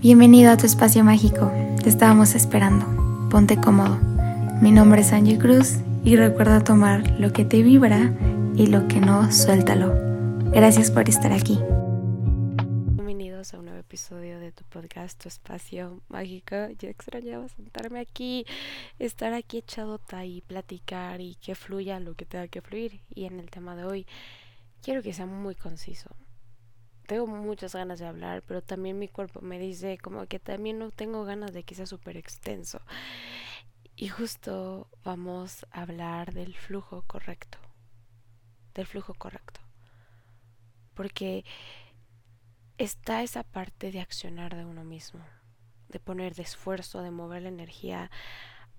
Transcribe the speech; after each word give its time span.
Bienvenido 0.00 0.52
a 0.52 0.58
tu 0.58 0.66
espacio 0.66 1.02
mágico. 1.02 1.50
Te 1.82 1.88
estábamos 1.88 2.34
esperando. 2.34 2.84
Ponte 3.30 3.56
cómodo. 3.56 3.98
Mi 4.60 4.70
nombre 4.70 5.00
es 5.00 5.10
Angie 5.10 5.38
Cruz 5.38 5.78
y 6.04 6.16
recuerda 6.16 6.62
tomar 6.62 7.18
lo 7.18 7.32
que 7.32 7.46
te 7.46 7.62
vibra 7.62 8.12
y 8.54 8.66
lo 8.66 8.88
que 8.88 9.00
no, 9.00 9.32
suéltalo. 9.32 9.94
Gracias 10.52 10.90
por 10.90 11.08
estar 11.08 11.32
aquí. 11.32 11.58
Bienvenidos 12.92 13.54
a 13.54 13.58
un 13.58 13.64
nuevo 13.64 13.80
episodio 13.80 14.38
de 14.38 14.52
tu 14.52 14.64
podcast, 14.64 15.20
Tu 15.20 15.28
Espacio 15.28 16.02
Mágico. 16.08 16.68
Yo 16.78 16.90
extrañaba 16.90 17.48
sentarme 17.48 18.00
aquí, 18.00 18.44
estar 18.98 19.32
aquí 19.32 19.58
echado 19.58 19.98
y 20.26 20.42
platicar 20.42 21.22
y 21.22 21.36
que 21.36 21.54
fluya 21.54 22.00
lo 22.00 22.14
que 22.14 22.26
tenga 22.26 22.48
que 22.48 22.60
fluir. 22.60 23.00
Y 23.14 23.24
en 23.24 23.40
el 23.40 23.48
tema 23.48 23.74
de 23.74 23.86
hoy, 23.86 24.06
quiero 24.82 25.02
que 25.02 25.14
sea 25.14 25.26
muy 25.26 25.54
conciso 25.54 26.10
tengo 27.06 27.26
muchas 27.26 27.74
ganas 27.74 27.98
de 27.98 28.06
hablar, 28.06 28.42
pero 28.46 28.62
también 28.62 28.98
mi 28.98 29.08
cuerpo 29.08 29.40
me 29.40 29.58
dice 29.58 29.98
como 29.98 30.26
que 30.26 30.38
también 30.38 30.78
no 30.78 30.90
tengo 30.90 31.24
ganas 31.24 31.52
de 31.52 31.62
que 31.62 31.74
sea 31.74 31.86
súper 31.86 32.16
extenso. 32.16 32.80
Y 33.94 34.08
justo 34.08 34.88
vamos 35.04 35.64
a 35.70 35.82
hablar 35.82 36.34
del 36.34 36.54
flujo 36.54 37.02
correcto. 37.06 37.58
Del 38.74 38.86
flujo 38.86 39.14
correcto. 39.14 39.60
Porque 40.94 41.44
está 42.76 43.22
esa 43.22 43.42
parte 43.42 43.90
de 43.90 44.00
accionar 44.00 44.54
de 44.54 44.64
uno 44.64 44.84
mismo, 44.84 45.24
de 45.88 45.98
poner 45.98 46.34
de 46.34 46.42
esfuerzo, 46.42 47.00
de 47.00 47.10
mover 47.10 47.42
la 47.42 47.48
energía 47.48 48.10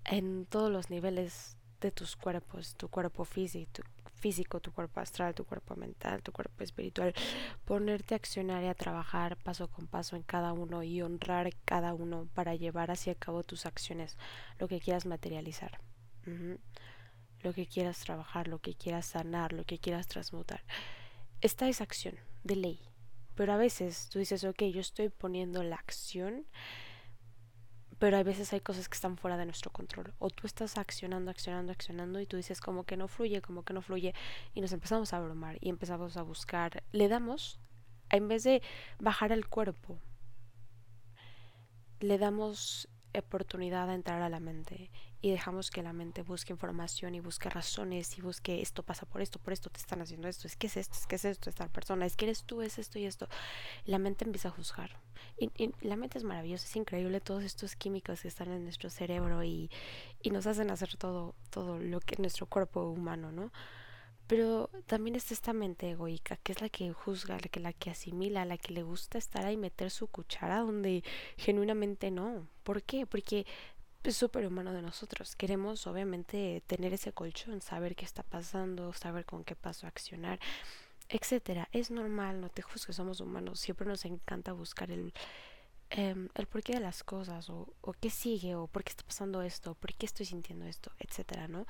en 0.05 0.45
todos 0.45 0.71
los 0.71 0.89
niveles 0.89 1.57
de 1.81 1.91
tus 1.91 2.15
cuerpos, 2.15 2.75
tu 2.75 2.89
cuerpo 2.89 3.25
físico, 3.25 3.83
físico, 4.17 4.59
tu 4.59 4.71
cuerpo 4.71 4.99
astral, 4.99 5.33
tu 5.33 5.45
cuerpo 5.45 5.75
mental, 5.75 6.21
tu 6.21 6.31
cuerpo 6.31 6.63
espiritual, 6.63 7.13
ponerte 7.65 8.13
a 8.13 8.17
accionar 8.17 8.63
y 8.63 8.67
a 8.67 8.73
trabajar 8.73 9.37
paso 9.37 9.67
con 9.67 9.87
paso 9.87 10.15
en 10.15 10.23
cada 10.23 10.53
uno 10.53 10.83
y 10.83 11.01
honrar 11.01 11.49
cada 11.65 11.93
uno 11.93 12.27
para 12.33 12.55
llevar 12.55 12.91
hacia 12.91 13.15
cabo 13.15 13.43
tus 13.43 13.65
acciones, 13.65 14.17
lo 14.59 14.67
que 14.67 14.79
quieras 14.79 15.05
materializar, 15.05 15.79
lo 17.41 17.53
que 17.53 17.67
quieras 17.67 17.99
trabajar, 17.99 18.47
lo 18.47 18.59
que 18.59 18.73
quieras 18.73 19.05
sanar, 19.05 19.53
lo 19.53 19.63
que 19.63 19.79
quieras 19.79 20.07
transmutar. 20.07 20.63
Esta 21.41 21.69
es 21.69 21.81
acción 21.81 22.15
de 22.43 22.55
ley, 22.55 22.79
pero 23.35 23.53
a 23.53 23.57
veces 23.57 24.09
tú 24.09 24.19
dices, 24.19 24.43
ok, 24.43 24.63
yo 24.63 24.81
estoy 24.81 25.09
poniendo 25.09 25.63
la 25.63 25.75
acción 25.75 26.45
pero 27.99 28.17
a 28.17 28.23
veces 28.23 28.53
hay 28.53 28.59
cosas 28.59 28.87
que 28.89 28.95
están 28.95 29.17
fuera 29.17 29.37
de 29.37 29.45
nuestro 29.45 29.71
control. 29.71 30.13
O 30.19 30.29
tú 30.29 30.45
estás 30.45 30.77
accionando, 30.77 31.31
accionando, 31.31 31.71
accionando 31.71 32.19
y 32.19 32.25
tú 32.25 32.37
dices 32.37 32.61
como 32.61 32.83
que 32.83 32.97
no 32.97 33.07
fluye, 33.07 33.41
como 33.41 33.63
que 33.63 33.73
no 33.73 33.81
fluye 33.81 34.13
y 34.53 34.61
nos 34.61 34.71
empezamos 34.71 35.13
a 35.13 35.17
abrumar 35.17 35.57
y 35.61 35.69
empezamos 35.69 36.17
a 36.17 36.21
buscar. 36.21 36.83
Le 36.91 37.07
damos, 37.07 37.59
en 38.09 38.27
vez 38.27 38.43
de 38.43 38.61
bajar 38.99 39.31
el 39.31 39.47
cuerpo, 39.47 39.99
le 41.99 42.17
damos 42.17 42.87
oportunidad 43.17 43.89
a 43.89 43.95
entrar 43.95 44.21
a 44.21 44.29
la 44.29 44.39
mente 44.39 44.91
y 45.21 45.31
dejamos 45.31 45.71
que 45.71 45.81
la 45.81 45.93
mente 45.93 46.21
busque 46.21 46.53
información 46.53 47.15
y 47.15 47.19
busque 47.19 47.49
razones 47.49 48.17
y 48.17 48.21
busque 48.21 48.61
esto 48.61 48.83
pasa 48.83 49.05
por 49.05 49.21
esto, 49.21 49.39
por 49.39 49.53
esto 49.53 49.69
te 49.69 49.79
están 49.79 50.01
haciendo 50.01 50.27
esto, 50.27 50.47
es 50.47 50.55
que 50.55 50.67
es 50.67 50.77
esto, 50.77 50.95
es 50.95 51.07
que 51.07 51.15
es 51.15 51.25
esto, 51.25 51.49
esta 51.49 51.67
persona, 51.67 52.05
es 52.05 52.15
que 52.15 52.25
eres 52.25 52.43
tú, 52.43 52.61
es 52.61 52.77
esto 52.77 52.99
y 52.99 53.05
esto. 53.05 53.27
La 53.85 53.99
mente 53.99 54.25
empieza 54.25 54.49
a 54.49 54.51
juzgar. 54.51 54.91
Y, 55.39 55.51
la 55.81 55.95
mente 55.95 56.17
es 56.17 56.23
maravillosa, 56.23 56.65
es 56.65 56.75
increíble 56.75 57.21
todos 57.21 57.43
estos 57.43 57.75
químicos 57.75 58.21
que 58.21 58.27
están 58.27 58.51
en 58.51 58.63
nuestro 58.63 58.89
cerebro 58.89 59.43
y, 59.43 59.71
y 60.21 60.29
nos 60.29 60.47
hacen 60.47 60.69
hacer 60.71 60.95
todo, 60.97 61.35
todo 61.49 61.79
lo 61.79 61.99
que 61.99 62.15
nuestro 62.17 62.45
cuerpo 62.45 62.89
humano, 62.89 63.31
¿no? 63.31 63.51
Pero 64.27 64.69
también 64.87 65.15
está 65.15 65.33
esta 65.33 65.53
mente 65.53 65.89
egoica, 65.91 66.35
que 66.37 66.51
es 66.51 66.61
la 66.61 66.69
que 66.69 66.91
juzga, 66.91 67.35
la 67.35 67.47
que, 67.47 67.59
la 67.61 67.73
que 67.73 67.89
asimila, 67.91 68.43
la 68.43 68.57
que 68.57 68.73
le 68.73 68.83
gusta 68.83 69.17
estar 69.17 69.45
ahí 69.45 69.55
meter 69.55 69.89
su 69.89 70.07
cuchara 70.07 70.59
donde 70.59 71.03
genuinamente 71.37 72.11
no. 72.11 72.45
¿Por 72.63 72.83
qué? 72.83 73.05
Porque 73.05 73.45
es 74.03 74.17
súper 74.17 74.45
humano 74.45 74.73
de 74.73 74.81
nosotros. 74.81 75.35
Queremos 75.35 75.87
obviamente 75.87 76.61
tener 76.67 76.93
ese 76.93 77.13
colchón, 77.13 77.61
saber 77.61 77.95
qué 77.95 78.05
está 78.05 78.23
pasando, 78.23 78.91
saber 78.93 79.25
con 79.25 79.45
qué 79.45 79.55
paso 79.55 79.87
accionar, 79.87 80.39
etcétera. 81.09 81.69
Es 81.71 81.89
normal, 81.91 82.41
no 82.41 82.49
te 82.49 82.61
juzgues, 82.61 82.97
somos 82.97 83.21
humanos. 83.21 83.59
Siempre 83.61 83.87
nos 83.87 84.03
encanta 84.05 84.51
buscar 84.51 84.91
el, 84.91 85.13
em, 85.89 86.29
el 86.35 86.47
porqué 86.47 86.73
de 86.73 86.79
las 86.81 87.03
cosas, 87.03 87.49
o, 87.49 87.73
o 87.81 87.93
qué 87.93 88.09
sigue, 88.09 88.55
o 88.55 88.67
por 88.67 88.83
qué 88.83 88.89
está 88.91 89.03
pasando 89.03 89.41
esto, 89.41 89.75
por 89.75 89.93
qué 89.93 90.05
estoy 90.05 90.25
sintiendo 90.25 90.65
esto, 90.65 90.91
etcétera, 90.99 91.47
¿no? 91.47 91.65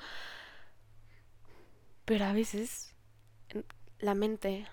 Pero 2.08 2.24
a 2.24 2.32
veces 2.32 2.96
la 4.00 4.16
mente 4.16 4.66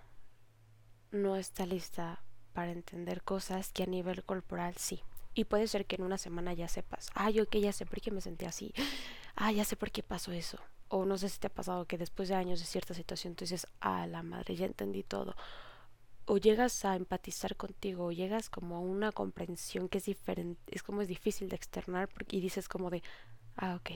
no 1.10 1.34
está 1.34 1.66
lista 1.66 2.22
para 2.52 2.70
entender 2.70 3.22
cosas 3.22 3.72
que 3.72 3.82
a 3.82 3.86
nivel 3.86 4.22
corporal 4.22 4.76
sí. 4.76 5.02
Y 5.34 5.42
puede 5.46 5.66
ser 5.66 5.84
que 5.84 5.96
en 5.96 6.04
una 6.04 6.16
semana 6.16 6.52
ya 6.52 6.68
sepas, 6.68 7.10
ah, 7.16 7.30
yo 7.30 7.48
que 7.48 7.60
ya 7.60 7.72
sé 7.72 7.86
por 7.86 8.00
qué 8.00 8.12
me 8.12 8.20
sentí 8.20 8.44
así, 8.44 8.72
ah, 9.34 9.50
ya 9.50 9.64
sé 9.64 9.74
por 9.74 9.90
qué 9.90 10.04
pasó 10.04 10.30
eso. 10.30 10.60
O 10.86 11.06
no 11.06 11.18
sé 11.18 11.28
si 11.28 11.40
te 11.40 11.48
ha 11.48 11.52
pasado 11.52 11.86
que 11.86 11.98
después 11.98 12.28
de 12.28 12.36
años 12.36 12.60
de 12.60 12.66
cierta 12.66 12.94
situación 12.94 13.34
tú 13.34 13.42
dices, 13.42 13.66
ah, 13.80 14.06
la 14.06 14.22
madre, 14.22 14.54
ya 14.54 14.66
entendí 14.66 15.02
todo. 15.02 15.34
O 16.26 16.38
llegas 16.38 16.84
a 16.84 16.94
empatizar 16.94 17.56
contigo, 17.56 18.06
o 18.06 18.12
llegas 18.12 18.48
como 18.48 18.76
a 18.76 18.80
una 18.80 19.10
comprensión 19.10 19.88
que 19.88 19.98
es 19.98 20.04
diferente, 20.04 20.62
es 20.72 20.84
como 20.84 21.02
es 21.02 21.08
difícil 21.08 21.48
de 21.48 21.56
externar 21.56 22.06
porque, 22.06 22.36
y 22.36 22.40
dices 22.40 22.68
como 22.68 22.90
de, 22.90 23.02
ah, 23.56 23.74
ok, 23.74 23.90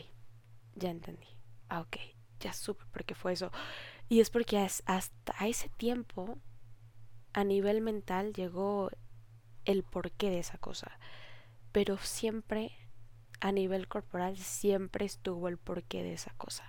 ya 0.74 0.90
entendí, 0.90 1.28
ah, 1.68 1.82
ok, 1.82 2.17
ya 2.40 2.52
supe 2.52 2.84
por 2.92 3.04
qué 3.04 3.14
fue 3.14 3.32
eso. 3.32 3.50
Y 4.08 4.20
es 4.20 4.30
porque 4.30 4.58
hasta 4.58 5.46
ese 5.46 5.68
tiempo, 5.70 6.38
a 7.32 7.44
nivel 7.44 7.80
mental, 7.80 8.32
llegó 8.32 8.90
el 9.64 9.82
porqué 9.82 10.30
de 10.30 10.38
esa 10.38 10.58
cosa. 10.58 10.98
Pero 11.72 11.98
siempre, 11.98 12.72
a 13.40 13.52
nivel 13.52 13.86
corporal, 13.86 14.36
siempre 14.36 15.04
estuvo 15.04 15.48
el 15.48 15.58
porqué 15.58 16.02
de 16.02 16.14
esa 16.14 16.32
cosa. 16.36 16.64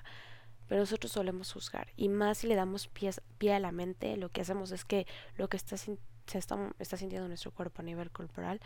Pero 0.68 0.81
nosotros 0.81 1.13
solemos 1.13 1.52
juzgar. 1.52 1.88
Y 1.96 2.09
más 2.09 2.40
si 2.40 2.47
le 2.47 2.56
damos 2.56 2.88
pie, 2.90 3.53
a 3.53 3.59
la 3.59 3.72
mente, 3.72 4.18
lo 4.18 4.30
que 4.30 4.41
hacemos 4.41 4.72
es 4.72 4.86
que 4.86 5.07
lo 5.36 5.47
que 5.50 5.57
está, 5.57 5.78
se 5.78 5.97
está, 6.34 6.74
está 6.78 6.97
sintiendo 6.97 7.28
nuestro 7.28 7.51
cuerpo 7.51 7.81
a 7.81 7.86
nivel 7.86 8.12
corporal, 8.12 8.59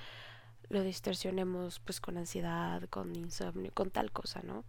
lo 0.69 0.81
distorsionemos 0.81 1.79
pues 1.79 2.01
con 2.01 2.17
ansiedad, 2.17 2.83
con 2.89 3.15
insomnio, 3.15 3.71
con 3.73 3.91
tal 3.91 4.11
cosa, 4.11 4.41
¿no? 4.43 4.65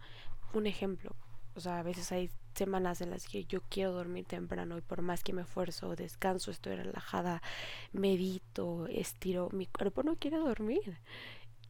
Un 0.53 0.67
ejemplo, 0.67 1.15
o 1.55 1.59
sea, 1.59 1.79
a 1.79 1.83
veces 1.83 2.11
hay 2.11 2.29
semanas 2.53 3.01
en 3.01 3.11
las 3.11 3.27
que 3.27 3.45
yo 3.45 3.61
quiero 3.69 3.93
dormir 3.93 4.25
temprano 4.25 4.77
y 4.77 4.81
por 4.81 5.01
más 5.01 5.23
que 5.23 5.33
me 5.33 5.43
esfuerzo, 5.43 5.95
descanso, 5.95 6.51
estoy 6.51 6.75
relajada, 6.75 7.41
medito, 7.93 8.87
estiro, 8.87 9.49
mi 9.51 9.65
cuerpo 9.65 10.03
no 10.03 10.15
quiere 10.15 10.37
dormir. 10.37 10.97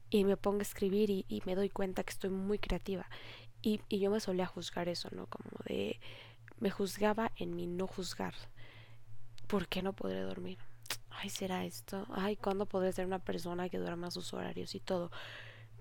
Y 0.10 0.24
me 0.24 0.38
pongo 0.38 0.60
a 0.60 0.62
escribir 0.62 1.10
y, 1.10 1.42
me 1.46 1.56
doy 1.56 1.70
cuenta 1.70 2.04
que 2.04 2.12
estoy 2.12 2.30
muy 2.30 2.60
creativa. 2.60 3.06
Y, 3.62 3.82
y 3.90 4.00
yo 4.00 4.12
me 4.12 4.20
solía 4.20 4.46
juzgar 4.46 4.88
eso, 4.88 5.10
¿no? 5.12 5.26
Como 5.28 5.50
de... 5.66 6.00
Me 6.60 6.70
juzgaba 6.70 7.32
en 7.36 7.56
mi 7.56 7.68
no 7.68 7.86
juzgar. 7.86 8.34
¿Por 9.48 9.68
qué 9.68 9.82
no 9.82 9.94
podré 9.94 10.22
dormir? 10.22 10.58
Ay, 11.10 11.30
¿será 11.30 11.66
esto? 11.66 12.06
Ay, 12.14 12.38
¿cuándo 12.38 12.66
podré 12.66 12.94
ser 12.94 13.06
una 13.06 13.20
persona 13.20 13.68
que 13.68 13.78
duerma 13.78 14.12
sus 14.12 14.34
horarios 14.34 14.74
y 14.74 14.80
todo? 14.80 15.12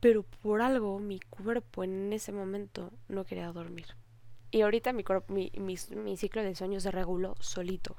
Pero 0.04 0.22
por 0.22 0.60
algo 0.60 0.98
mi 0.98 1.18
cuerpo 1.18 1.82
en 1.82 2.12
ese 2.12 2.30
momento 2.30 2.92
no 3.08 3.24
quería 3.24 3.50
dormir. 3.52 3.86
Y 4.50 4.60
ahorita 4.60 4.92
mi, 4.92 5.02
ciclo 6.18 6.42
de 6.42 6.54
sueño 6.54 6.78
se 6.78 6.90
reguló 6.90 7.36
solito. 7.40 7.96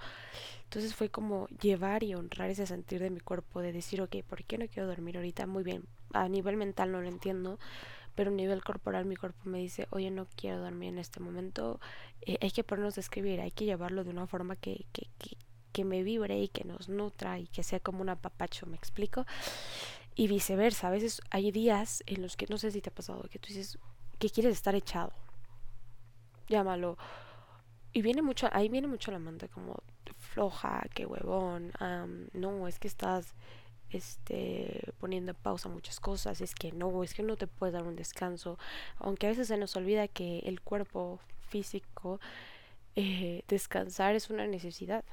Entonces 0.65 0.93
fue 0.93 1.09
como 1.09 1.47
llevar 1.47 2.03
y 2.03 2.13
honrar 2.13 2.51
ese 2.51 2.67
sentir 2.67 3.01
de 3.01 3.09
mi 3.09 3.21
cuerpo, 3.21 3.59
de 3.59 3.71
decir, 3.71 4.03
ok, 4.03 4.17
¿por 4.21 4.43
qué 4.43 4.59
no 4.59 4.67
quiero 4.67 4.87
dormir 4.87 5.17
ahorita? 5.17 5.47
Muy 5.47 5.63
bien, 5.63 5.85
a 6.13 6.29
nivel 6.29 6.57
mental 6.57 6.91
no 6.91 7.01
lo 7.01 7.07
entiendo, 7.07 7.57
pero 8.13 8.29
a 8.29 8.35
nivel 8.35 8.63
corporal 8.63 9.05
mi 9.05 9.15
cuerpo 9.15 9.49
me 9.49 9.57
dice, 9.57 9.87
oye, 9.89 10.11
no 10.11 10.27
quiero 10.35 10.59
dormir 10.59 10.89
en 10.89 10.99
este 10.99 11.19
momento, 11.19 11.79
eh, 12.21 12.37
hay 12.39 12.51
que 12.51 12.63
ponernos 12.63 12.97
a 12.97 12.99
escribir, 12.99 13.41
hay 13.41 13.49
que 13.49 13.65
llevarlo 13.65 14.03
de 14.03 14.11
una 14.11 14.27
forma 14.27 14.55
que, 14.55 14.85
que, 14.93 15.07
que, 15.17 15.37
que 15.71 15.83
me 15.83 16.03
vibre 16.03 16.39
y 16.39 16.49
que 16.49 16.65
nos 16.65 16.87
nutra 16.87 17.39
y 17.39 17.47
que 17.47 17.63
sea 17.63 17.79
como 17.79 18.01
un 18.01 18.09
apapacho, 18.09 18.67
¿me 18.67 18.77
explico? 18.77 19.25
Y 20.15 20.27
viceversa, 20.27 20.87
a 20.87 20.91
veces 20.91 21.21
hay 21.29 21.51
días 21.51 22.03
en 22.05 22.21
los 22.21 22.37
que 22.37 22.47
no 22.49 22.57
sé 22.57 22.71
si 22.71 22.81
te 22.81 22.89
ha 22.89 22.93
pasado 22.93 23.23
que 23.29 23.39
tú 23.39 23.49
dices 23.49 23.77
que 24.17 24.29
quieres 24.29 24.53
estar 24.53 24.75
echado. 24.75 25.11
Llámalo. 26.47 26.97
Y 27.91 28.01
viene 28.01 28.21
mucho, 28.21 28.47
ahí 28.51 28.69
viene 28.69 28.87
mucho 28.87 29.11
la 29.11 29.19
mente 29.19 29.49
como 29.49 29.81
floja, 30.17 30.83
que 30.93 31.05
huevón, 31.05 31.71
no, 32.33 32.67
es 32.67 32.79
que 32.79 32.87
estás 32.87 33.33
este 33.89 34.93
poniendo 34.99 35.31
en 35.31 35.37
pausa 35.37 35.69
muchas 35.69 35.99
cosas, 35.99 36.41
es 36.41 36.55
que 36.55 36.71
no, 36.71 37.03
es 37.03 37.13
que 37.13 37.23
no 37.23 37.37
te 37.37 37.47
puedes 37.47 37.73
dar 37.73 37.83
un 37.83 37.95
descanso, 37.95 38.57
aunque 38.97 39.27
a 39.27 39.29
veces 39.29 39.47
se 39.47 39.57
nos 39.57 39.75
olvida 39.75 40.07
que 40.07 40.39
el 40.39 40.59
cuerpo 40.61 41.19
físico 41.47 42.19
eh, 42.95 43.43
descansar 43.47 44.15
es 44.15 44.29
una 44.29 44.47
necesidad. 44.47 45.05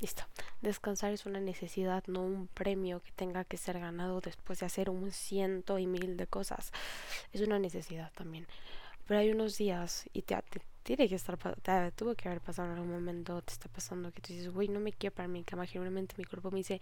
Listo. 0.00 0.22
Descansar 0.60 1.12
es 1.12 1.26
una 1.26 1.40
necesidad, 1.40 2.04
no 2.06 2.22
un 2.22 2.46
premio 2.46 3.00
que 3.02 3.10
tenga 3.12 3.44
que 3.44 3.56
ser 3.56 3.80
ganado 3.80 4.20
después 4.20 4.60
de 4.60 4.66
hacer 4.66 4.90
un 4.90 5.10
ciento 5.10 5.78
y 5.78 5.86
mil 5.86 6.16
de 6.16 6.26
cosas. 6.28 6.72
Es 7.32 7.40
una 7.40 7.58
necesidad 7.58 8.12
también. 8.12 8.46
Pero 9.06 9.20
hay 9.20 9.30
unos 9.30 9.58
días 9.58 10.08
y 10.12 10.22
te, 10.22 10.36
tiene 10.84 11.08
que 11.08 11.16
estar, 11.16 11.36
te, 11.36 11.92
tuvo 11.92 12.14
que 12.14 12.28
haber 12.28 12.40
pasado 12.40 12.68
en 12.68 12.74
algún 12.74 12.92
momento, 12.92 13.42
te 13.42 13.52
está 13.52 13.68
pasando 13.68 14.12
que 14.12 14.20
tú 14.20 14.32
dices, 14.32 14.50
güey, 14.50 14.68
no 14.68 14.78
me 14.80 14.92
quiero 14.92 15.16
para 15.16 15.28
mi 15.28 15.42
cama. 15.42 15.66
Generalmente 15.66 16.14
mi 16.16 16.24
cuerpo 16.24 16.50
me 16.52 16.58
dice, 16.58 16.80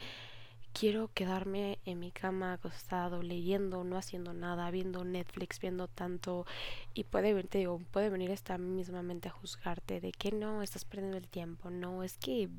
quiero 0.79 1.09
quedarme 1.15 1.79
en 1.87 1.99
mi 1.99 2.11
cama 2.11 2.53
acostado, 2.53 3.23
leyendo, 3.23 3.83
no 3.83 3.97
haciendo 3.97 4.35
nada, 4.35 4.71
viendo 4.71 5.05
Netflix, 5.05 5.59
viendo 5.59 5.89
tanto 5.89 6.45
y 6.93 7.05
puede, 7.05 7.43
te 7.45 7.67
puede 7.91 8.11
venir 8.11 8.31
esta 8.31 8.59
misma 8.59 9.03
mente 9.03 9.29
a 9.29 9.33
juzgarte 9.33 10.03
de 10.03 10.13
que 10.13 10.33
no, 10.33 10.63
estás 10.63 10.85
perdiendo 10.85 11.17
el 11.17 11.29
tiempo, 11.29 11.71
no, 11.71 12.03
es 12.03 12.19
que 12.19 12.51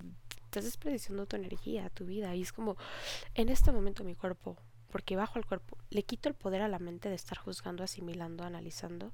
estás 0.48 0.64
desperdiciando 0.64 1.26
tu 1.26 1.36
energía, 1.36 1.90
tu 1.90 2.06
vida 2.06 2.34
y 2.34 2.42
es 2.42 2.54
como 2.54 2.78
en 3.36 3.50
este 3.50 3.74
momento 3.74 4.06
mi 4.06 4.16
cuerpo, 4.16 4.58
porque 4.90 5.18
bajo 5.18 5.38
el 5.38 5.46
cuerpo, 5.46 5.78
le 5.90 6.04
quito 6.04 6.30
el 6.30 6.36
poder 6.36 6.62
a 6.62 6.70
la 6.70 6.80
mente 6.80 7.10
de 7.10 7.16
estar 7.16 7.38
juzgando, 7.38 7.84
asimilando, 7.84 8.46
analizando 8.46 9.12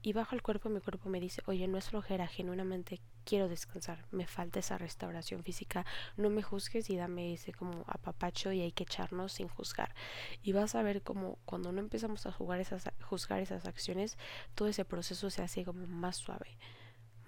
y 0.00 0.12
bajo 0.12 0.36
el 0.36 0.42
cuerpo 0.42 0.68
mi 0.68 0.80
cuerpo 0.80 1.08
me 1.08 1.18
dice, 1.18 1.42
oye, 1.46 1.66
no 1.66 1.76
es 1.76 1.88
flojera, 1.88 2.28
genuinamente 2.28 3.00
quiero 3.24 3.48
descansar, 3.48 4.06
me 4.12 4.28
falta 4.28 4.60
esa 4.60 4.78
restauración 4.78 5.42
física, 5.42 5.84
no 6.16 6.30
me 6.30 6.44
juzgues 6.44 6.88
y 6.88 6.96
dame 6.96 7.32
ese 7.32 7.52
como 7.52 7.82
apapacho 7.88 8.52
y 8.52 8.60
hay 8.60 8.70
que 8.70 8.84
echarnos 8.84 9.32
sin 9.32 9.48
juzgar. 9.48 9.92
Y 10.44 10.52
vas 10.52 10.76
a 10.76 10.82
ver 10.84 11.02
como 11.02 11.40
cuando 11.44 11.72
no 11.72 11.80
empezamos 11.80 12.26
a 12.26 12.32
jugar 12.32 12.60
esas, 12.60 12.84
juzgar 13.02 13.40
esas 13.40 13.66
acciones, 13.66 14.16
todo 14.54 14.68
ese 14.68 14.84
proceso 14.84 15.30
se 15.30 15.42
hace 15.42 15.64
como 15.64 15.84
más 15.88 16.16
suave 16.16 16.56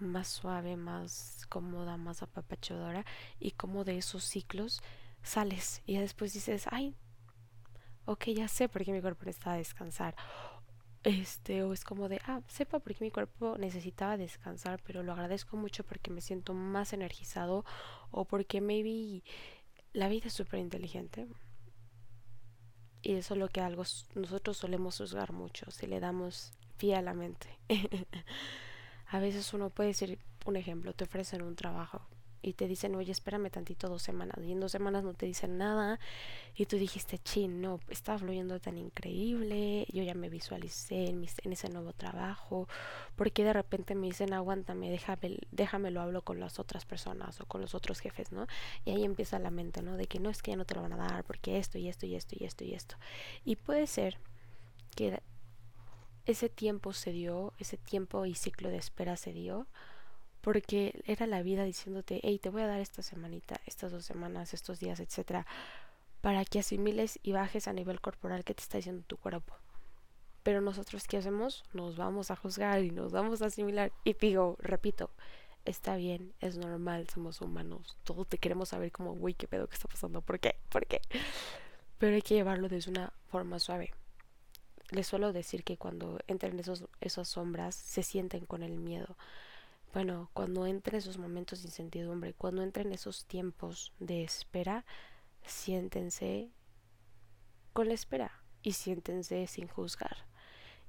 más 0.00 0.28
suave, 0.28 0.76
más 0.76 1.46
cómoda, 1.48 1.96
más 1.96 2.22
apapachadora 2.22 3.04
y 3.38 3.52
como 3.52 3.84
de 3.84 3.98
esos 3.98 4.24
ciclos 4.24 4.80
sales 5.22 5.82
y 5.86 5.96
después 5.96 6.32
dices, 6.32 6.66
ay, 6.70 6.94
ok, 8.04 8.26
ya 8.28 8.48
sé 8.48 8.68
por 8.68 8.84
qué 8.84 8.92
mi 8.92 9.00
cuerpo 9.00 9.24
necesita 9.24 9.54
descansar 9.54 10.14
este, 11.04 11.62
o 11.62 11.72
es 11.72 11.84
como 11.84 12.08
de, 12.08 12.20
ah, 12.26 12.42
sepa 12.48 12.80
porque 12.80 13.04
mi 13.04 13.10
cuerpo 13.10 13.56
necesitaba 13.58 14.16
descansar, 14.16 14.82
pero 14.84 15.02
lo 15.02 15.12
agradezco 15.12 15.56
mucho 15.56 15.84
porque 15.84 16.10
me 16.10 16.20
siento 16.20 16.54
más 16.54 16.92
energizado 16.92 17.64
o 18.10 18.24
porque 18.24 18.60
maybe 18.60 19.22
la 19.92 20.08
vida 20.08 20.26
es 20.26 20.34
súper 20.34 20.60
inteligente. 20.60 21.26
Y 23.00 23.14
eso 23.14 23.34
es 23.34 23.40
lo 23.40 23.48
que 23.48 23.60
algo 23.60 23.84
nosotros 24.14 24.56
solemos 24.56 24.98
juzgar 24.98 25.32
mucho, 25.32 25.70
si 25.70 25.86
le 25.86 26.00
damos 26.00 26.52
pie 26.76 26.96
a 26.96 27.02
la 27.02 27.14
mente. 27.14 27.58
a 29.10 29.19
veces 29.19 29.52
uno 29.55 29.70
puede 29.70 29.88
decir, 29.88 30.19
un 30.46 30.56
ejemplo, 30.56 30.93
te 30.93 31.05
ofrecen 31.05 31.43
un 31.43 31.56
trabajo 31.56 32.02
y 32.43 32.52
te 32.52 32.69
dicen, 32.69 32.94
oye, 32.94 33.10
espérame 33.10 33.50
tantito 33.50 33.88
dos 33.88 34.02
semanas, 34.02 34.38
y 34.44 34.52
en 34.52 34.60
dos 34.60 34.72
semanas 34.72 35.02
no 35.02 35.12
te 35.14 35.26
dicen 35.26 35.58
nada, 35.58 35.99
y 36.55 36.66
tú 36.66 36.76
dijiste, 36.76 37.19
chin, 37.19 37.60
no, 37.60 37.81
estaba 37.88 38.19
fluyendo 38.19 38.60
tan 38.60 38.78
increíble, 38.78 39.87
yo 39.93 40.02
ya 40.02 40.14
me 40.14 40.28
visualicé 40.28 41.06
en, 41.06 41.26
en 41.43 41.52
ese 41.52 41.69
nuevo 41.69 41.93
trabajo, 41.93 42.69
porque 43.16 43.44
de 43.44 43.52
repente 43.52 43.94
me 43.94 44.06
dicen, 44.06 44.32
aguántame, 44.32 44.90
déjame, 44.90 45.38
déjame 45.50 45.90
lo 45.90 46.00
hablo 46.00 46.22
con 46.22 46.38
las 46.38 46.58
otras 46.58 46.84
personas 46.84 47.40
o 47.40 47.46
con 47.46 47.61
los 47.61 47.75
otros 47.75 48.00
jefes, 48.00 48.31
¿no? 48.31 48.46
Y 48.84 48.90
ahí 48.90 49.04
empieza 49.04 49.38
la 49.38 49.50
mente, 49.50 49.82
¿no? 49.82 49.96
De 49.96 50.06
que 50.06 50.20
no 50.20 50.31
es 50.31 50.43
que 50.43 50.52
ya 50.52 50.56
no 50.56 50.64
te 50.64 50.75
lo 50.75 50.82
van 50.82 50.93
a 50.93 50.96
dar, 50.96 51.25
porque 51.25 51.58
esto 51.58 51.78
y 51.78 51.88
esto 51.88 52.06
y 52.06 52.14
esto 52.14 52.37
y 52.38 52.44
esto 52.44 52.64
y 52.64 52.75
esto. 52.75 52.96
Y 53.44 53.56
puede 53.56 53.87
ser 53.87 54.16
que 54.94 55.20
ese 56.28 56.50
tiempo 56.50 56.92
se 56.92 57.10
dio, 57.10 57.54
ese 57.58 57.78
tiempo 57.78 58.26
y 58.26 58.34
ciclo 58.34 58.69
de 58.69 58.76
espera 58.76 59.16
se 59.16 59.32
dio, 59.32 59.66
porque 60.42 61.02
era 61.06 61.26
la 61.26 61.42
vida 61.42 61.64
diciéndote, 61.64 62.20
hey, 62.22 62.38
te 62.38 62.50
voy 62.50 62.62
a 62.62 62.66
dar 62.66 62.80
esta 62.80 63.02
semanita, 63.02 63.60
estas 63.64 63.92
dos 63.92 64.04
semanas, 64.04 64.52
estos 64.52 64.78
días, 64.78 65.00
etcétera, 65.00 65.46
para 66.20 66.44
que 66.44 66.58
asimiles 66.58 67.19
y 67.22 67.32
bajes 67.32 67.66
a 67.66 67.72
nivel 67.72 68.02
corporal 68.02 68.44
que 68.44 68.52
te 68.52 68.62
está 68.62 68.76
diciendo 68.76 69.04
tu 69.06 69.16
cuerpo. 69.16 69.54
Pero 70.42 70.60
nosotros, 70.60 71.06
¿qué 71.06 71.16
hacemos? 71.16 71.64
Nos 71.72 71.96
vamos 71.96 72.30
a 72.30 72.36
juzgar 72.36 72.82
y 72.84 72.90
nos 72.90 73.10
vamos 73.10 73.40
a 73.40 73.46
asimilar. 73.46 73.90
Y 74.04 74.12
digo, 74.12 74.56
repito, 74.60 75.10
está 75.64 75.96
bien, 75.96 76.34
es 76.40 76.58
normal, 76.58 77.08
somos 77.08 77.40
humanos, 77.40 77.96
todos 78.04 78.28
te 78.28 78.36
queremos 78.36 78.69
saber 78.69 78.92
como, 78.92 79.14
güey, 79.14 79.32
¿qué 79.32 79.48
pedo 79.48 79.66
que 79.66 79.76
está 79.76 79.88
pasando? 79.88 80.20
¿Por 80.20 80.40
qué? 80.40 80.56
¿Por 80.69 80.86
qué? 80.86 81.00
Pero 81.96 82.14
hay 82.14 82.22
que 82.22 82.34
llevarlo 82.34 82.69
desde 82.69 82.90
una 82.90 83.14
forma 83.30 83.58
suave. 83.58 83.94
Les 84.90 85.06
suelo 85.06 85.32
decir 85.32 85.64
que 85.64 85.76
cuando 85.76 86.19
entran 86.26 86.58
esos, 86.58 86.85
esas 87.00 87.29
sombras, 87.29 87.75
se 87.75 88.02
sienten 88.02 88.46
con 88.46 88.62
el 88.62 88.79
miedo 88.79 89.17
bueno, 89.93 90.31
cuando 90.35 90.67
entren 90.67 90.99
esos 90.99 91.19
momentos 91.19 91.62
de 91.62 91.69
incertidumbre, 91.69 92.35
cuando 92.35 92.62
entren 92.62 92.93
esos 92.93 93.25
tiempos 93.25 93.93
de 93.99 94.23
espera, 94.23 94.85
siéntense 95.44 96.50
con 97.73 97.88
la 97.88 97.94
espera 97.94 98.32
y 98.62 98.73
siéntense 98.73 99.46
sin 99.46 99.67
juzgar 99.67 100.26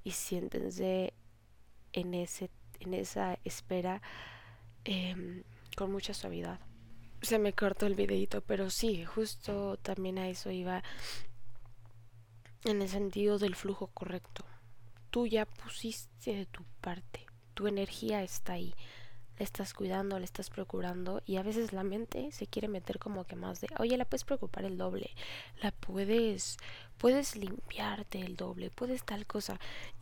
y 0.04 0.10
siéntense 0.10 1.14
en, 1.92 2.14
ese, 2.14 2.50
en 2.80 2.94
esa 2.94 3.38
espera 3.44 4.02
em, 4.84 5.44
con 5.76 5.90
mucha 5.90 6.12
suavidad. 6.12 6.60
Se 7.22 7.38
me 7.38 7.52
cortó 7.52 7.86
el 7.86 7.94
videito, 7.94 8.42
pero 8.42 8.70
sí, 8.70 9.04
justo 9.04 9.78
también 9.78 10.18
a 10.18 10.28
eso 10.28 10.50
iba 10.50 10.82
en 12.64 12.82
el 12.82 12.88
sentido 12.88 13.38
del 13.38 13.54
flujo 13.54 13.88
correcto. 13.88 14.44
Tú 15.10 15.26
ya 15.26 15.46
pusiste 15.46 16.34
de 16.34 16.46
tu 16.46 16.64
parte 16.80 17.26
tu 17.60 17.66
energía 17.66 18.22
está 18.22 18.54
ahí. 18.54 18.74
Le 19.38 19.44
estás 19.44 19.74
cuidando, 19.74 20.18
le 20.18 20.24
estás 20.24 20.48
procurando 20.48 21.22
y 21.26 21.36
a 21.36 21.42
veces 21.42 21.74
la 21.74 21.84
mente 21.84 22.32
se 22.32 22.46
quiere 22.46 22.68
meter 22.68 22.98
como 22.98 23.24
que 23.24 23.36
más 23.36 23.60
de, 23.60 23.68
oye, 23.78 23.98
la 23.98 24.06
puedes 24.06 24.24
preocupar 24.24 24.64
el 24.64 24.78
doble, 24.78 25.10
la 25.62 25.70
puedes, 25.70 26.56
puedes 26.96 27.36
limpiarte 27.36 28.20
el 28.20 28.36
doble, 28.36 28.70
puedes 28.70 29.04
tal 29.04 29.26
cosa. 29.26 29.60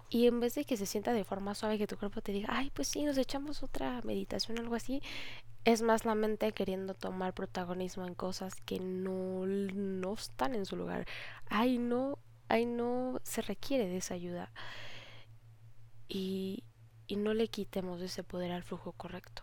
Y 0.09 0.29
en 0.29 0.39
vez 0.39 0.55
de 0.55 0.65
que 0.65 0.77
se 0.77 0.87
sienta 0.87 1.13
de 1.13 1.25
forma 1.25 1.57
suave, 1.57 1.79
que 1.79 1.89
tu 1.89 1.99
cuerpo 1.99 2.21
te 2.21 2.31
diga, 2.31 2.49
ay, 2.53 2.71
pues 2.71 2.87
sí, 2.87 3.03
nos 3.05 3.19
echamos 3.19 3.65
otra 3.65 4.03
meditación 4.03 4.59
o 4.59 4.61
algo 4.61 4.77
así, 4.77 5.03
es 5.65 5.83
más 5.83 6.05
la 6.05 6.15
mente 6.15 6.53
queriendo 6.53 6.95
tomar 6.95 7.35
protagonismo 7.35 8.07
en 8.07 8.15
cosas 8.15 8.55
que 8.65 8.79
no, 8.79 9.47
no 9.47 10.15
están 10.15 10.55
en 10.55 10.65
su 10.65 10.77
lugar. 10.77 11.07
Ay, 11.49 11.79
no, 11.79 12.19
ay, 12.49 12.67
no 12.67 13.21
se 13.23 13.43
requiere 13.43 13.87
de 13.87 13.99
esa 13.99 14.15
ayuda. 14.15 14.53
Y, 16.09 16.65
y 17.07 17.17
no 17.17 17.35
le 17.35 17.49
quitemos 17.49 18.01
ese 18.01 18.25
poder 18.25 18.53
al 18.53 18.63
flujo 18.63 18.93
correcto. 18.93 19.43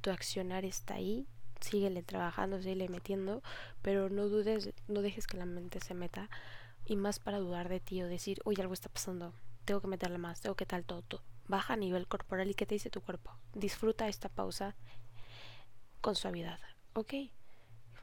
Tu 0.00 0.10
accionar 0.10 0.64
está 0.64 0.94
ahí, 0.94 1.26
síguele 1.60 2.02
trabajando, 2.02 2.60
síguele 2.60 2.88
metiendo, 2.88 3.42
pero 3.82 4.08
no 4.08 4.28
dudes, 4.28 4.70
no 4.88 5.02
dejes 5.02 5.26
que 5.26 5.36
la 5.36 5.46
mente 5.46 5.80
se 5.80 5.94
meta 5.94 6.30
y 6.84 6.96
más 6.96 7.18
para 7.18 7.38
dudar 7.38 7.68
de 7.68 7.80
ti 7.80 8.02
o 8.02 8.08
decir, 8.08 8.40
oye, 8.44 8.62
algo 8.62 8.74
está 8.74 8.88
pasando, 8.88 9.34
tengo 9.64 9.80
que 9.80 9.88
meterle 9.88 10.18
más, 10.18 10.40
tengo 10.40 10.54
que 10.54 10.66
tal, 10.66 10.84
todo, 10.84 11.02
todo. 11.02 11.22
Baja 11.48 11.74
a 11.74 11.76
nivel 11.76 12.06
corporal 12.06 12.50
y 12.50 12.54
qué 12.54 12.66
te 12.66 12.74
dice 12.74 12.90
tu 12.90 13.00
cuerpo. 13.00 13.36
Disfruta 13.54 14.08
esta 14.08 14.28
pausa 14.28 14.74
con 16.00 16.14
suavidad, 16.14 16.58
¿ok? 16.94 17.14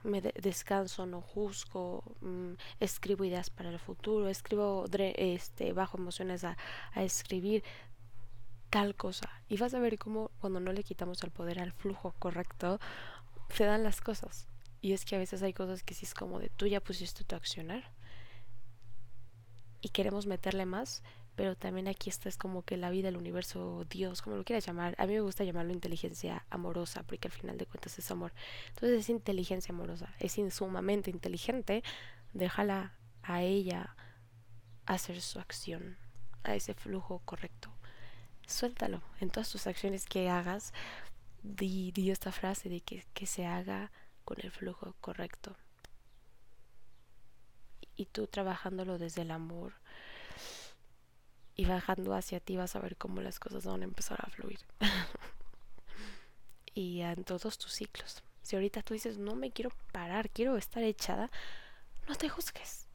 Me 0.04 0.22
descanso, 0.22 1.06
no 1.06 1.22
juzgo, 1.22 2.04
mm, 2.22 2.54
escribo 2.80 3.24
ideas 3.24 3.50
para 3.50 3.70
el 3.70 3.80
futuro, 3.80 4.30
escribo 4.30 4.86
este, 4.92 5.74
bajo 5.74 5.98
emociones 5.98 6.44
a, 6.44 6.58
a, 6.94 7.04
escribir, 7.04 7.64
tal 8.70 8.96
cosa. 8.96 9.30
Y 9.50 9.58
vas 9.58 9.74
a 9.74 9.80
ver 9.80 9.98
cómo 9.98 10.32
cuando 10.40 10.60
no 10.60 10.74
le 10.74 10.84
quitamos 10.84 11.24
el 11.24 11.32
poder 11.32 11.60
al 11.60 11.72
flujo 11.72 12.14
correcto, 12.20 12.80
se 13.50 13.66
dan 13.66 13.84
las 13.84 14.02
cosas. 14.02 14.48
Y 14.82 14.94
es 14.94 15.06
que 15.06 15.16
a 15.16 15.20
veces 15.20 15.42
hay 15.44 15.54
cosas 15.54 15.84
que 15.84 15.94
sí 15.94 16.06
es 16.06 16.14
como 16.14 16.40
de 16.40 16.50
tú 16.50 16.68
ya 16.68 16.82
pusiste 16.82 17.24
tu 17.24 17.36
accionar 17.36 17.84
y 19.84 19.90
queremos 19.90 20.26
meterle 20.26 20.66
más, 20.66 21.04
pero 21.36 21.56
también 21.56 21.88
aquí 21.88 22.10
está 22.10 22.30
es 22.30 22.38
como 22.38 22.64
que 22.64 22.78
la 22.78 22.90
vida, 22.90 23.10
el 23.10 23.18
universo, 23.18 23.86
Dios, 23.90 24.24
como 24.24 24.38
lo 24.38 24.44
quieras 24.44 24.66
llamar. 24.66 24.96
A 24.98 25.06
mí 25.06 25.14
me 25.14 25.22
gusta 25.22 25.44
llamarlo 25.44 25.74
inteligencia 25.74 26.46
amorosa, 26.50 27.04
porque 27.04 27.28
al 27.28 27.34
final 27.34 27.58
de 27.60 27.68
cuentas 27.68 28.00
es 28.00 28.10
amor. 28.10 28.34
Entonces 28.70 29.02
es 29.02 29.10
inteligencia 29.10 29.74
amorosa, 29.74 30.16
es 30.20 30.40
sumamente 30.50 31.12
inteligente. 31.12 31.84
Déjala 32.34 32.94
a 33.22 33.44
ella 33.44 33.96
hacer 34.88 35.22
su 35.22 35.40
acción, 35.40 35.98
a 36.44 36.56
ese 36.56 36.74
flujo 36.74 37.22
correcto 37.26 37.74
suéltalo. 38.48 39.02
En 39.20 39.30
todas 39.30 39.50
tus 39.52 39.68
acciones 39.68 40.06
que 40.06 40.30
hagas, 40.30 40.74
di, 41.42 41.92
di 41.92 42.12
esta 42.12 42.32
frase 42.32 42.70
de 42.70 42.82
que, 42.82 43.06
que 43.14 43.26
se 43.26 43.46
haga 43.46 43.92
con 44.26 44.38
el 44.42 44.52
flujo 44.52 44.96
correcto. 45.02 45.56
Y 47.96 48.06
tú 48.06 48.28
trabajándolo 48.28 48.98
desde 48.98 49.22
el 49.22 49.32
amor 49.32 49.74
y 51.56 51.66
bajando 51.66 52.14
hacia 52.14 52.40
ti 52.40 52.58
vas 52.58 52.76
a 52.76 52.80
ver 52.80 52.98
cómo 52.98 53.22
las 53.22 53.40
cosas 53.40 53.66
van 53.66 53.82
a 53.82 53.86
empezar 53.86 54.20
a 54.22 54.30
fluir. 54.30 54.60
y 56.74 57.02
en 57.02 57.24
todos 57.24 57.58
tus 57.58 57.72
ciclos. 57.72 58.24
Si 58.42 58.56
ahorita 58.56 58.82
tú 58.82 58.94
dices, 58.94 59.18
no 59.18 59.36
me 59.36 59.52
quiero 59.52 59.72
parar, 59.92 60.30
quiero 60.30 60.58
estar 60.58 60.84
echada, 60.84 61.32
no 62.08 62.16
te 62.16 62.30
juzgues. 62.30 62.88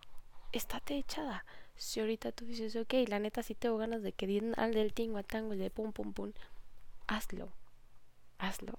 Estate 0.53 0.99
echada. 0.99 1.45
Si 1.77 2.01
ahorita 2.01 2.33
tú 2.33 2.45
dices, 2.45 2.75
ok, 2.77 2.95
la 3.07 3.19
neta 3.19 3.43
sí 3.43 3.55
tengo 3.55 3.79
ganas 3.79 4.03
de 4.03 4.13
que 4.13 4.27
den 4.27 4.53
al 4.59 4.75
del 4.75 4.93
tingo 4.93 5.19
a 5.19 5.23
tango 5.23 5.55
y 5.55 5.59
de 5.59 5.71
pum 5.71 5.93
pum 5.93 6.13
pum, 6.13 6.33
hazlo, 7.07 7.53
hazlo. 8.39 8.79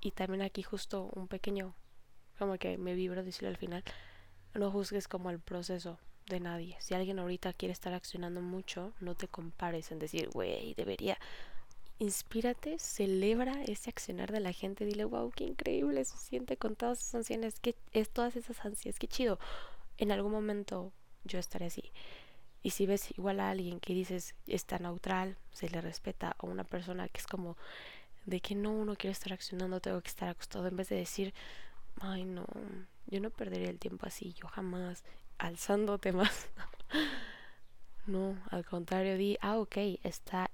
Y 0.00 0.12
también 0.12 0.42
aquí 0.42 0.62
justo 0.62 1.10
un 1.14 1.26
pequeño, 1.26 1.74
como 2.38 2.56
que 2.56 2.78
me 2.78 2.94
vibro 2.94 3.24
decirlo 3.24 3.48
al 3.48 3.56
final, 3.56 3.82
no 4.54 4.70
juzgues 4.70 5.08
como 5.08 5.30
el 5.30 5.40
proceso 5.40 5.98
de 6.26 6.40
nadie. 6.40 6.76
Si 6.80 6.94
alguien 6.94 7.18
ahorita 7.18 7.52
quiere 7.52 7.72
estar 7.72 7.92
accionando 7.94 8.40
mucho, 8.40 8.92
no 9.00 9.14
te 9.14 9.28
compares 9.28 9.90
en 9.90 9.98
decir, 9.98 10.28
güey, 10.30 10.74
debería. 10.74 11.18
inspírate, 11.98 12.78
celebra 12.78 13.62
ese 13.64 13.90
accionar 13.90 14.32
de 14.32 14.40
la 14.40 14.52
gente, 14.52 14.84
dile, 14.84 15.04
wow, 15.04 15.30
qué 15.30 15.44
increíble 15.44 16.04
se 16.04 16.16
siente 16.18 16.56
con 16.56 16.76
todas 16.76 17.00
esas 17.00 17.14
ansias, 17.30 17.60
que 17.60 17.76
es 17.92 18.10
todas 18.10 18.36
esas 18.36 18.64
ansias, 18.64 18.98
qué 18.98 19.06
chido. 19.08 19.38
En 19.98 20.10
algún 20.12 20.32
momento 20.32 20.92
yo 21.24 21.38
estaré 21.38 21.66
así. 21.66 21.92
Y 22.62 22.70
si 22.70 22.86
ves 22.86 23.10
igual 23.16 23.40
a 23.40 23.50
alguien 23.50 23.78
que 23.80 23.94
dices 23.94 24.34
está 24.46 24.78
neutral, 24.78 25.36
se 25.52 25.68
le 25.68 25.80
respeta, 25.80 26.34
o 26.38 26.46
una 26.46 26.64
persona 26.64 27.08
que 27.08 27.20
es 27.20 27.26
como 27.26 27.56
de 28.26 28.40
que 28.40 28.54
no, 28.54 28.72
uno 28.72 28.96
quiere 28.96 29.12
estar 29.12 29.32
accionando, 29.32 29.80
tengo 29.80 30.00
que 30.00 30.08
estar 30.08 30.28
acostado, 30.28 30.66
en 30.66 30.76
vez 30.76 30.88
de 30.88 30.96
decir, 30.96 31.34
ay 32.00 32.24
no, 32.24 32.46
yo 33.06 33.20
no 33.20 33.30
perdería 33.30 33.70
el 33.70 33.78
tiempo 33.78 34.06
así, 34.06 34.32
yo 34.34 34.48
jamás, 34.48 35.04
alzándote 35.38 36.12
más. 36.12 36.48
no, 38.06 38.36
al 38.50 38.64
contrario, 38.64 39.16
di, 39.16 39.38
ah, 39.40 39.58
ok, 39.58 39.76
está 40.02 40.50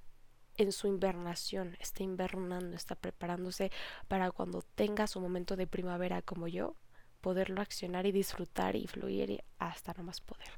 en 0.57 0.73
su 0.73 0.89
invernación, 0.89 1.77
está 1.81 2.03
invernando, 2.03 2.77
está 2.77 2.95
preparándose 2.95 3.71
para 4.09 4.31
cuando 4.31 4.63
tenga 4.63 5.07
su 5.07 5.21
momento 5.21 5.57
de 5.57 5.67
primavera 5.67 6.23
como 6.23 6.49
yo, 6.49 6.77
poderlo 7.21 7.61
accionar 7.61 8.07
y 8.07 8.13
disfrutar 8.13 8.77
y 8.77 8.87
fluir 8.87 9.43
hasta 9.59 9.95
no 9.95 10.03
más 10.03 10.21
poder. 10.21 10.49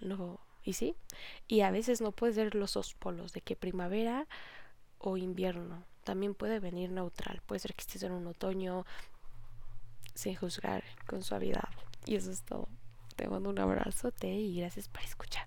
No, 0.00 0.40
y 0.62 0.72
sí, 0.72 0.96
y 1.46 1.60
a 1.60 1.70
veces 1.70 2.00
no 2.00 2.12
puedes 2.12 2.36
ver 2.36 2.54
los 2.54 2.74
dos 2.74 2.94
polos 2.94 3.32
de 3.32 3.40
que 3.40 3.54
primavera 3.54 4.26
o 4.98 5.16
invierno, 5.16 5.84
también 6.02 6.34
puede 6.34 6.58
venir 6.58 6.90
neutral, 6.90 7.40
puede 7.46 7.60
ser 7.60 7.74
que 7.74 7.82
estés 7.82 8.02
en 8.02 8.12
un 8.12 8.26
otoño 8.26 8.84
sin 10.14 10.36
juzgar, 10.36 10.84
con 11.06 11.22
suavidad. 11.22 11.68
Y 12.06 12.16
eso 12.16 12.30
es 12.30 12.42
todo. 12.42 12.68
Te 13.16 13.28
mando 13.28 13.50
un 13.50 13.58
abrazote 13.58 14.28
y 14.28 14.58
gracias 14.58 14.88
por 14.88 15.02
escuchar. 15.02 15.46